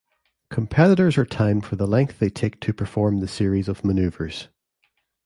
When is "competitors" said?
0.49-1.15